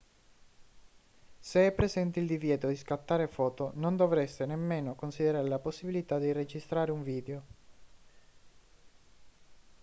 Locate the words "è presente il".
1.67-2.25